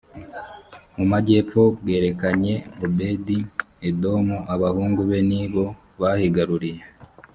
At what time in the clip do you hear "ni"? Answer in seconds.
5.29-5.41